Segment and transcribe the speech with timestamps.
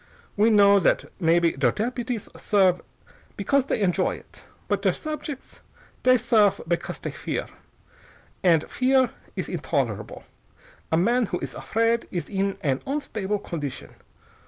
[0.35, 2.81] We know that maybe der deputies serf
[3.37, 4.45] because they enjoy it.
[4.67, 5.59] But der subjects?
[6.01, 7.45] Dey serf because dey fear.
[8.43, 10.23] Andt fear is intolerable.
[10.91, 13.91] A man who is afraid is in an unstable gondition.